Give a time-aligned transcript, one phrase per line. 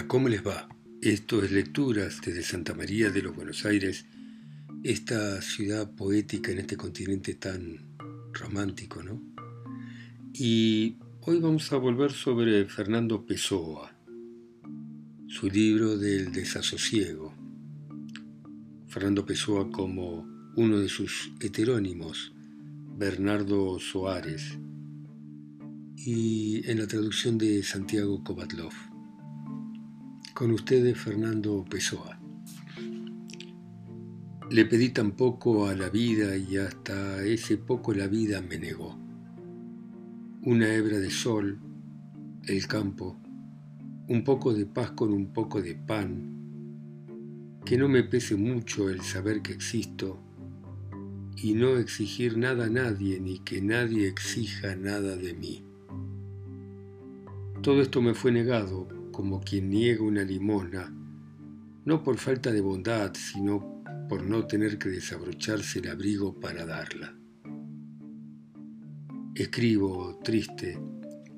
[0.00, 0.66] Hola, ¿cómo les va?
[1.02, 4.06] Esto es Lecturas desde Santa María de los Buenos Aires,
[4.82, 7.80] esta ciudad poética en este continente tan
[8.32, 9.20] romántico, ¿no?
[10.32, 13.94] Y hoy vamos a volver sobre Fernando Pessoa,
[15.28, 17.34] su libro del desasosiego.
[18.86, 20.26] Fernando Pessoa como
[20.56, 22.32] uno de sus heterónimos,
[22.96, 24.56] Bernardo Soares,
[25.94, 28.89] y en la traducción de Santiago Kovatlov.
[30.40, 32.18] Con ustedes Fernando Pessoa.
[34.50, 38.98] Le pedí tan poco a la vida y hasta ese poco la vida me negó.
[40.44, 41.60] Una hebra de sol,
[42.46, 43.20] el campo,
[44.08, 49.02] un poco de paz con un poco de pan, que no me pese mucho el
[49.02, 50.22] saber que existo
[51.36, 55.62] y no exigir nada a nadie ni que nadie exija nada de mí.
[57.60, 60.90] Todo esto me fue negado como quien niega una limosna,
[61.84, 67.14] no por falta de bondad, sino por no tener que desabrocharse el abrigo para darla.
[69.34, 70.80] Escribo, triste,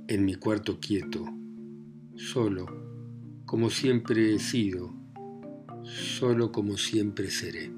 [0.07, 1.25] en mi cuarto quieto,
[2.15, 2.67] solo,
[3.47, 4.95] como siempre he sido,
[5.83, 7.73] solo como siempre seré.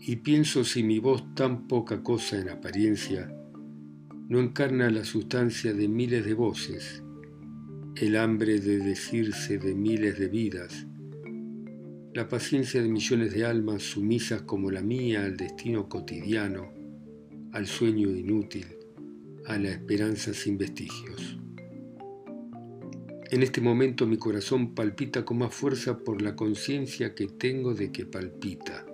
[0.00, 3.30] Y pienso si mi voz tan poca cosa en apariencia
[4.30, 7.03] no encarna la sustancia de miles de voces,
[7.96, 10.84] el hambre de decirse de miles de vidas,
[12.12, 16.72] la paciencia de millones de almas sumisas como la mía al destino cotidiano,
[17.52, 18.66] al sueño inútil,
[19.46, 21.38] a la esperanza sin vestigios.
[23.30, 27.92] En este momento mi corazón palpita con más fuerza por la conciencia que tengo de
[27.92, 28.86] que palpita.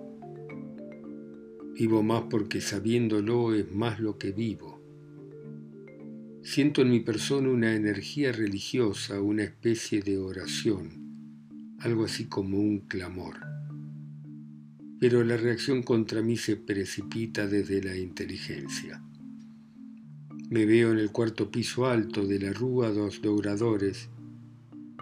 [1.73, 4.70] Vivo más porque sabiéndolo es más lo que vivo.
[6.53, 12.79] Siento en mi persona una energía religiosa, una especie de oración, algo así como un
[12.79, 13.37] clamor.
[14.99, 19.01] Pero la reacción contra mí se precipita desde la inteligencia.
[20.49, 24.09] Me veo en el cuarto piso alto de la rúa dos douradores.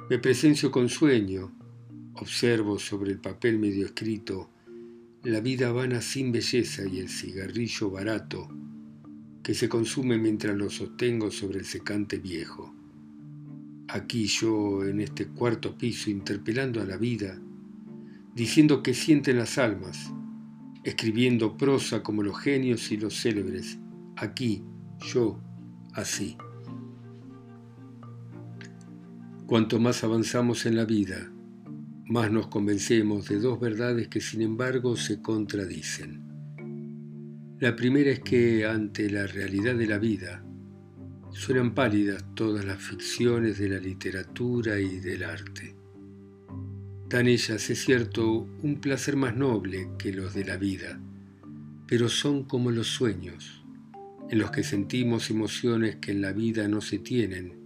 [0.07, 1.51] Me presencio con sueño.
[2.13, 4.51] Observo sobre el papel medio escrito
[5.23, 8.49] la vida vana sin belleza y el cigarrillo barato
[9.49, 12.71] que se consume mientras lo sostengo sobre el secante viejo.
[13.87, 17.41] Aquí yo, en este cuarto piso, interpelando a la vida,
[18.35, 20.13] diciendo que sienten las almas,
[20.83, 23.79] escribiendo prosa como los genios y los célebres,
[24.17, 24.61] aquí,
[24.99, 25.41] yo,
[25.93, 26.37] así.
[29.47, 31.31] Cuanto más avanzamos en la vida,
[32.05, 36.28] más nos convencemos de dos verdades que sin embargo se contradicen.
[37.59, 40.41] La primera es que ante la realidad de la vida
[41.31, 45.75] suenan pálidas todas las ficciones de la literatura y del arte.
[47.09, 51.01] Dan ellas, es cierto, un placer más noble que los de la vida,
[51.85, 53.65] pero son como los sueños,
[54.29, 57.59] en los que sentimos emociones que en la vida no se tienen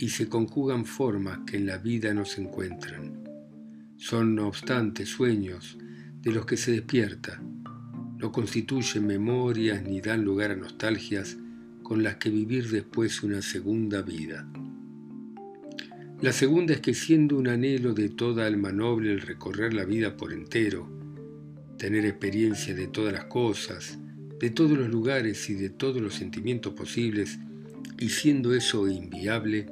[0.00, 3.22] y se conjugan formas que en la vida no se encuentran.
[3.98, 5.78] Son, no obstante, sueños
[6.22, 7.40] de los que se despierta
[8.22, 11.36] no constituyen memorias ni dan lugar a nostalgias
[11.82, 14.48] con las que vivir después una segunda vida.
[16.20, 20.16] La segunda es que siendo un anhelo de toda alma noble el recorrer la vida
[20.16, 20.88] por entero,
[21.78, 23.98] tener experiencia de todas las cosas,
[24.38, 27.40] de todos los lugares y de todos los sentimientos posibles,
[27.98, 29.66] y siendo eso inviable,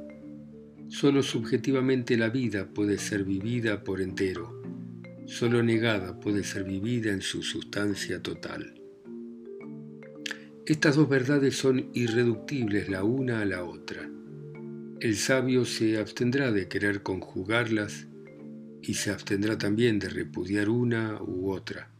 [0.88, 4.59] solo subjetivamente la vida puede ser vivida por entero
[5.30, 8.74] Solo negada puede ser vivida en su sustancia total.
[10.66, 14.10] Estas dos verdades son irreductibles la una a la otra.
[14.98, 18.08] El sabio se abstendrá de querer conjugarlas
[18.82, 21.92] y se abstendrá también de repudiar una u otra.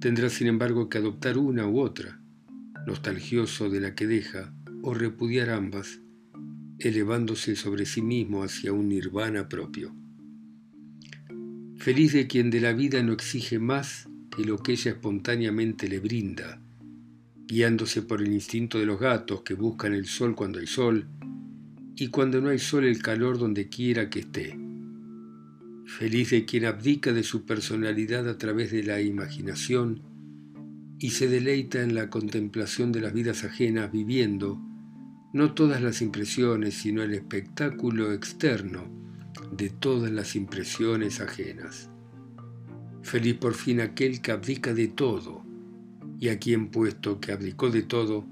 [0.00, 2.22] Tendrá sin embargo que adoptar una u otra,
[2.86, 6.00] nostalgioso de la que deja, o repudiar ambas,
[6.78, 9.94] elevándose sobre sí mismo hacia un nirvana propio.
[11.84, 15.98] Feliz de quien de la vida no exige más que lo que ella espontáneamente le
[15.98, 16.58] brinda,
[17.46, 21.06] guiándose por el instinto de los gatos que buscan el sol cuando hay sol
[21.94, 24.58] y cuando no hay sol el calor donde quiera que esté.
[25.84, 30.00] Feliz de quien abdica de su personalidad a través de la imaginación
[30.98, 34.58] y se deleita en la contemplación de las vidas ajenas viviendo
[35.34, 39.03] no todas las impresiones, sino el espectáculo externo
[39.56, 41.90] de todas las impresiones ajenas.
[43.02, 45.44] Feliz por fin aquel que abdica de todo,
[46.18, 48.26] y a quien puesto que abdicó de todo,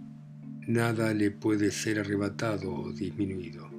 [0.67, 3.71] nada le puede ser arrebatado o disminuido.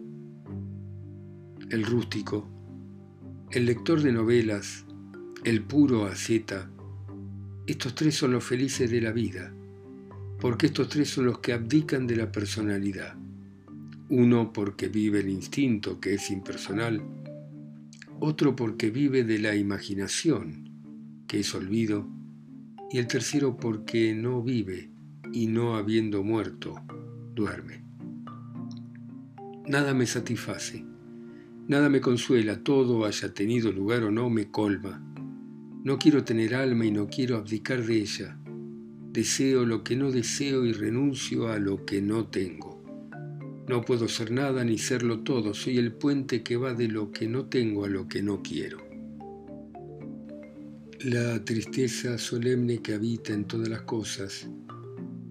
[1.70, 2.48] el rústico,
[3.50, 4.86] el lector de novelas,
[5.44, 6.70] el puro asceta,
[7.66, 9.52] estos tres son los felices de la vida,
[10.40, 13.16] porque estos tres son los que abdican de la personalidad.
[14.10, 17.02] Uno porque vive el instinto, que es impersonal,
[18.26, 20.70] otro porque vive de la imaginación,
[21.28, 22.08] que es olvido,
[22.90, 24.92] y el tercero porque no vive
[25.34, 26.76] y no habiendo muerto,
[27.36, 27.84] duerme.
[29.68, 30.86] Nada me satisface
[31.68, 35.02] Nada me consuela, todo haya tenido lugar o no me colma.
[35.84, 38.38] No quiero tener alma y no quiero abdicar de ella.
[39.12, 42.73] Deseo lo que no deseo y renuncio a lo que no tengo.
[43.68, 47.28] No puedo ser nada ni serlo todo, soy el puente que va de lo que
[47.28, 48.80] no tengo a lo que no quiero.
[51.00, 54.50] La tristeza solemne que habita en todas las cosas,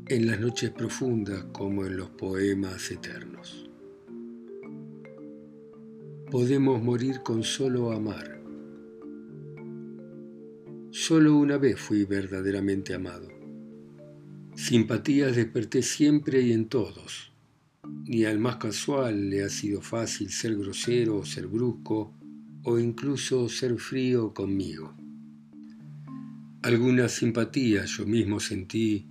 [0.07, 3.71] en las noches profundas como en los poemas eternos.
[6.31, 8.41] Podemos morir con solo amar.
[10.91, 13.29] Solo una vez fui verdaderamente amado.
[14.55, 17.32] Simpatías desperté siempre y en todos.
[18.05, 22.15] Ni al más casual le ha sido fácil ser grosero o ser brusco
[22.63, 24.95] o incluso ser frío conmigo.
[26.63, 29.07] Algunas simpatías yo mismo sentí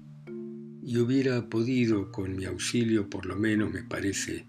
[0.84, 4.46] y hubiera podido, con mi auxilio por lo menos me parece,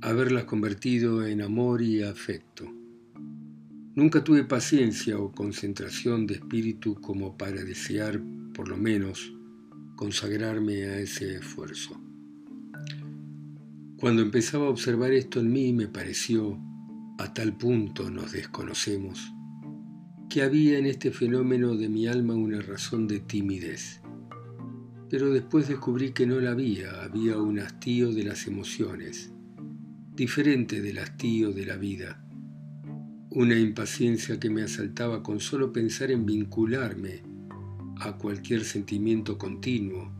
[0.00, 2.68] haberlas convertido en amor y afecto.
[3.94, 8.20] Nunca tuve paciencia o concentración de espíritu como para desear,
[8.54, 9.32] por lo menos,
[9.94, 12.09] consagrarme a ese esfuerzo.
[14.00, 16.58] Cuando empezaba a observar esto en mí me pareció,
[17.18, 19.34] a tal punto nos desconocemos,
[20.30, 24.00] que había en este fenómeno de mi alma una razón de timidez.
[25.10, 29.34] Pero después descubrí que no la había, había un hastío de las emociones,
[30.16, 32.24] diferente del hastío de la vida,
[33.28, 37.22] una impaciencia que me asaltaba con solo pensar en vincularme
[37.98, 40.19] a cualquier sentimiento continuo,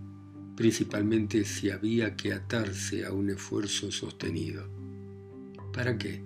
[0.61, 4.69] principalmente si había que atarse a un esfuerzo sostenido.
[5.73, 6.23] ¿Para qué?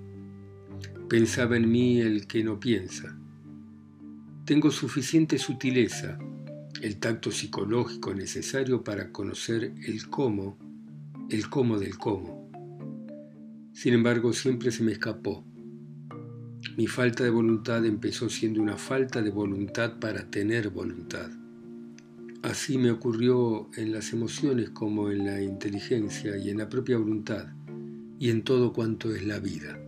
[1.08, 3.16] Pensaba en mí el que no piensa.
[4.44, 6.19] Tengo suficiente sutileza,
[6.82, 10.58] el tacto psicológico necesario para conocer el cómo,
[11.31, 12.50] el cómo del cómo.
[13.72, 15.44] Sin embargo, siempre se me escapó.
[16.76, 21.31] Mi falta de voluntad empezó siendo una falta de voluntad para tener voluntad.
[22.44, 27.46] Así me ocurrió en las emociones como en la inteligencia y en la propia voluntad
[28.19, 29.81] y en todo cuanto es la vida.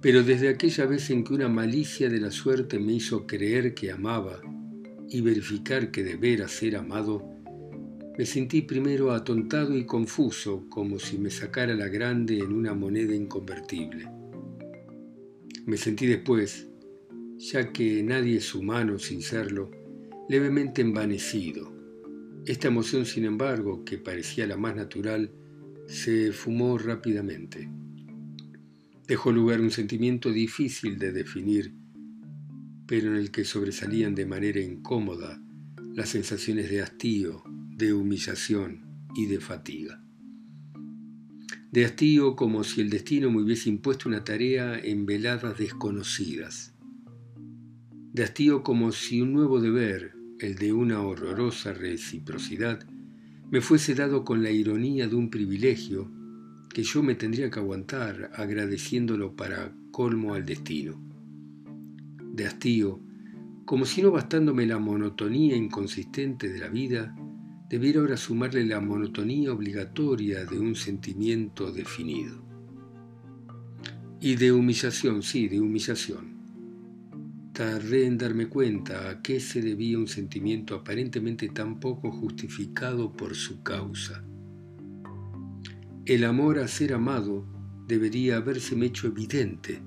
[0.00, 3.90] Pero desde aquella vez en que una malicia de la suerte me hizo creer que
[3.90, 4.40] amaba
[5.08, 7.28] y verificar que de veras ser amado,
[8.16, 13.16] me sentí primero atontado y confuso, como si me sacara la grande en una moneda
[13.16, 14.08] inconvertible.
[15.66, 16.68] Me sentí después,
[17.36, 19.82] ya que nadie es humano sin serlo,
[20.28, 21.72] levemente envanecido.
[22.46, 25.32] Esta emoción, sin embargo, que parecía la más natural,
[25.86, 27.70] se fumó rápidamente.
[29.06, 31.74] Dejó lugar un sentimiento difícil de definir,
[32.86, 35.42] pero en el que sobresalían de manera incómoda
[35.94, 37.42] las sensaciones de hastío,
[37.76, 38.84] de humillación
[39.14, 40.02] y de fatiga.
[41.70, 46.73] De hastío como si el destino me hubiese impuesto una tarea en veladas desconocidas.
[48.14, 52.86] De hastío como si un nuevo deber, el de una horrorosa reciprocidad,
[53.50, 56.12] me fuese dado con la ironía de un privilegio
[56.72, 61.02] que yo me tendría que aguantar agradeciéndolo para colmo al destino.
[62.20, 63.00] De hastío,
[63.64, 67.16] como si no bastándome la monotonía inconsistente de la vida,
[67.68, 72.44] debiera ahora sumarle la monotonía obligatoria de un sentimiento definido.
[74.20, 76.33] Y de humillación, sí, de humillación.
[77.54, 83.36] Tardé en darme cuenta a qué se debía un sentimiento aparentemente tan poco justificado por
[83.36, 84.24] su causa.
[86.04, 87.46] El amor a ser amado
[87.86, 89.80] debería habérseme hecho evidente.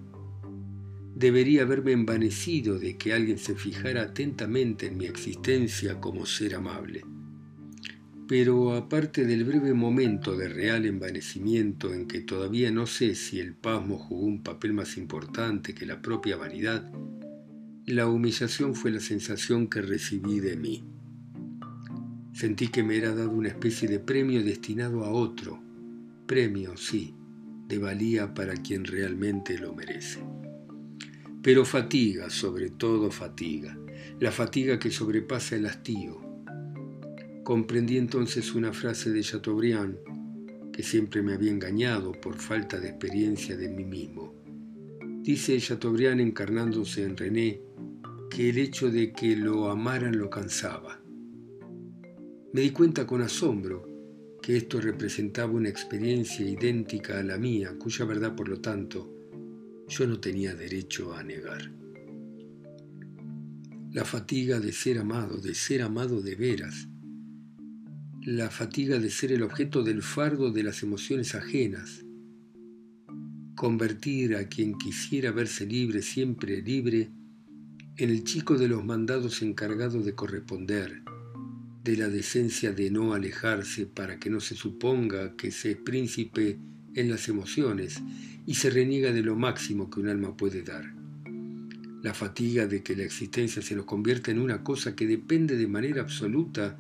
[1.13, 7.03] Debería haberme envanecido de que alguien se fijara atentamente en mi existencia como ser amable
[8.27, 13.55] pero aparte del breve momento de real envanecimiento en que todavía no sé si el
[13.55, 16.91] pasmo jugó un papel más importante que la propia vanidad,
[17.87, 20.83] la humillación fue la sensación que recibí de mí.
[22.33, 25.59] Sentí que me era dado una especie de premio destinado a otro,
[26.25, 27.15] premio, sí,
[27.67, 30.19] de valía para quien realmente lo merece.
[31.41, 33.77] Pero fatiga, sobre todo fatiga,
[34.19, 36.27] la fatiga que sobrepasa el hastío,
[37.47, 39.95] Comprendí entonces una frase de Chateaubriand
[40.73, 44.33] que siempre me había engañado por falta de experiencia de mí mismo.
[45.21, 47.61] Dice Chateaubriand encarnándose en René
[48.29, 51.01] que el hecho de que lo amaran lo cansaba.
[52.53, 53.87] Me di cuenta con asombro
[54.41, 59.13] que esto representaba una experiencia idéntica a la mía, cuya verdad, por lo tanto,
[59.87, 61.71] yo no tenía derecho a negar.
[63.91, 66.87] La fatiga de ser amado, de ser amado de veras,
[68.21, 72.05] la fatiga de ser el objeto del fardo de las emociones ajenas,
[73.55, 77.09] convertir a quien quisiera verse libre, siempre libre,
[77.97, 81.01] el chico de los mandados encargado de corresponder,
[81.83, 86.59] de la decencia de no alejarse para que no se suponga que se es príncipe
[86.93, 88.03] en las emociones
[88.45, 90.93] y se reniega de lo máximo que un alma puede dar.
[92.03, 95.67] La fatiga de que la existencia se nos convierta en una cosa que depende de
[95.67, 96.77] manera absoluta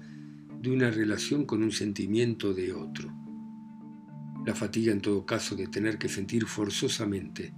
[0.61, 3.11] de una relación con un sentimiento de otro.
[4.45, 7.53] La fatiga en todo caso de tener que sentir forzosamente,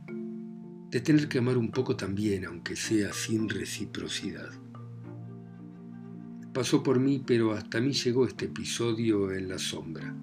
[0.90, 4.50] de tener que amar un poco también, aunque sea sin reciprocidad.
[6.54, 10.16] Pasó por mí, pero hasta mí llegó este episodio en la sombra.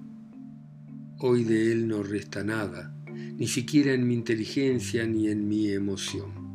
[1.19, 6.47] Hoy de él no resta nada, ni siquiera en mi inteligencia ni en mi emoción.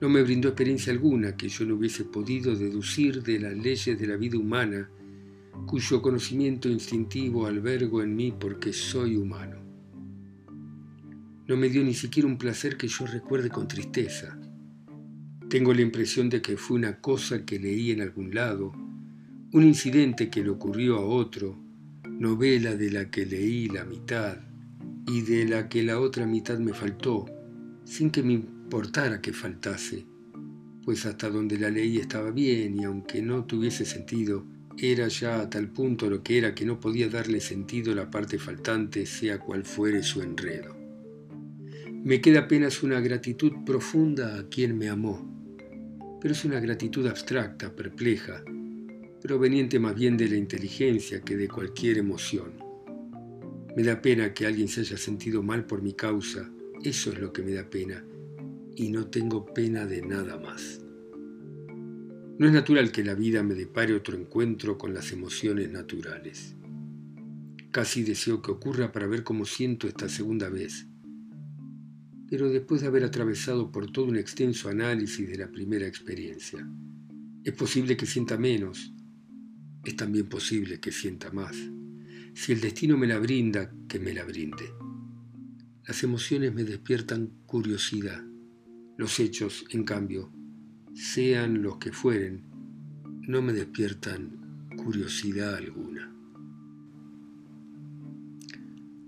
[0.00, 4.06] No me brindó experiencia alguna que yo no hubiese podido deducir de las leyes de
[4.08, 4.90] la vida humana,
[5.64, 9.61] cuyo conocimiento instintivo albergo en mí porque soy humano.
[11.52, 14.38] No me dio ni siquiera un placer que yo recuerde con tristeza
[15.52, 18.72] tengo la impresión de que fue una cosa que leí en algún lado,
[19.52, 21.62] un incidente que le ocurrió a otro,
[22.08, 24.38] novela de la que leí la mitad
[25.06, 27.26] y de la que la otra mitad me faltó,
[27.84, 30.06] sin que me importara que faltase,
[30.86, 34.46] pues hasta donde la leí estaba bien y aunque no tuviese sentido,
[34.78, 38.10] era ya a tal punto lo que era que no podía darle sentido a la
[38.10, 40.81] parte faltante, sea cual fuere su enredo.
[42.04, 45.24] Me queda apenas una gratitud profunda a quien me amó,
[46.20, 48.42] pero es una gratitud abstracta, perpleja,
[49.20, 52.54] proveniente más bien de la inteligencia que de cualquier emoción.
[53.76, 56.50] Me da pena que alguien se haya sentido mal por mi causa,
[56.82, 58.04] eso es lo que me da pena,
[58.74, 60.80] y no tengo pena de nada más.
[62.36, 66.56] No es natural que la vida me depare otro encuentro con las emociones naturales.
[67.70, 70.88] Casi deseo que ocurra para ver cómo siento esta segunda vez,
[72.32, 76.66] pero después de haber atravesado por todo un extenso análisis de la primera experiencia.
[77.44, 78.90] Es posible que sienta menos,
[79.84, 81.54] es también posible que sienta más.
[82.32, 84.64] Si el destino me la brinda, que me la brinde.
[85.86, 88.24] Las emociones me despiertan curiosidad.
[88.96, 90.32] Los hechos, en cambio,
[90.94, 92.44] sean los que fueren,
[93.28, 95.81] no me despiertan curiosidad alguna.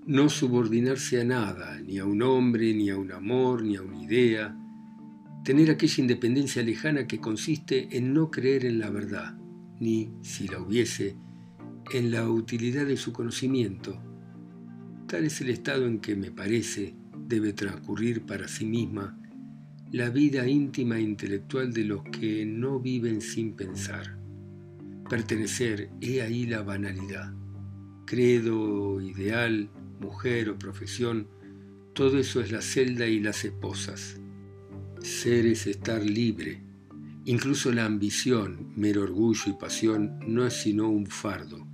[0.06, 4.02] No subordinarse a nada, ni a un hombre, ni a un amor, ni a una
[4.02, 4.56] idea,
[5.44, 9.38] tener aquella independencia lejana que consiste en no creer en la verdad,
[9.80, 11.16] ni, si la hubiese,
[11.92, 14.00] en la utilidad de su conocimiento.
[15.06, 16.96] Tal es el estado en que, me parece,
[17.26, 19.18] debe transcurrir para sí misma
[19.92, 24.18] la vida íntima e intelectual de los que no viven sin pensar.
[25.08, 27.32] Pertenecer, he ahí la banalidad.
[28.06, 29.70] Credo, ideal,
[30.04, 31.26] mujer o profesión,
[31.94, 34.20] todo eso es la celda y las esposas.
[35.00, 36.62] Ser es estar libre.
[37.24, 41.66] Incluso la ambición, mero orgullo y pasión no es sino un fardo.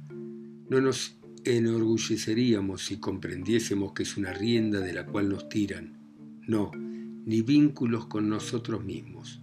[0.68, 5.98] No nos enorgulleceríamos si comprendiésemos que es una rienda de la cual nos tiran.
[6.46, 6.70] No,
[7.24, 9.40] ni vínculos con nosotros mismos.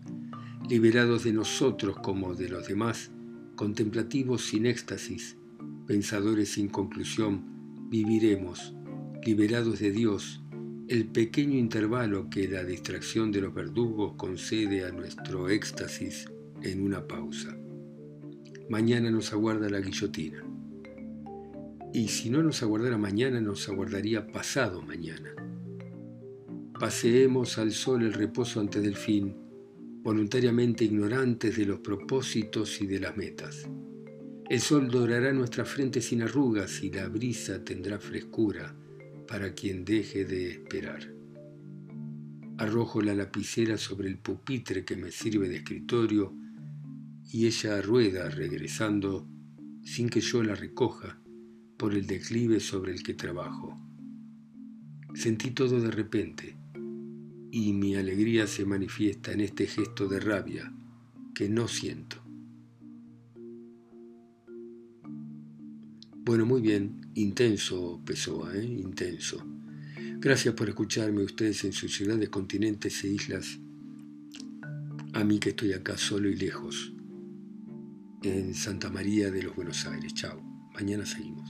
[0.69, 3.11] Liberados de nosotros como de los demás,
[3.55, 5.37] contemplativos sin éxtasis,
[5.87, 8.73] pensadores sin conclusión, viviremos,
[9.27, 10.39] liberados de Dios,
[10.87, 16.29] el pequeño intervalo que la distracción de los verdugos concede a nuestro éxtasis
[16.61, 17.53] en una pausa.
[18.69, 20.45] Mañana nos aguarda la guillotina.
[21.93, 25.35] Y si no nos aguardara mañana, nos aguardaría pasado mañana.
[26.79, 29.35] Paseemos al sol el reposo antes del fin,
[30.03, 33.67] voluntariamente ignorantes de los propósitos y de las metas.
[34.49, 38.73] El sol dorará nuestra frente sin arrugas y la brisa tendrá frescura
[39.27, 41.13] para quien deje de esperar.
[42.57, 46.33] Arrojo la lapicera sobre el pupitre que me sirve de escritorio
[47.31, 49.27] y ella rueda regresando
[49.83, 51.19] sin que yo la recoja
[51.77, 53.77] por el declive sobre el que trabajo.
[55.13, 56.57] Sentí todo de repente
[57.51, 60.73] y mi alegría se manifiesta en este gesto de rabia
[61.33, 62.26] que no siento.
[66.27, 68.61] Bueno, muy bien, intenso Pessoa, ¿eh?
[68.61, 69.41] intenso.
[70.19, 73.57] Gracias por escucharme ustedes en sus ciudades, continentes e islas.
[75.13, 76.91] A mí que estoy acá solo y lejos,
[78.23, 80.13] en Santa María de los Buenos Aires.
[80.15, 80.41] Chao,
[80.73, 81.46] mañana seguimos.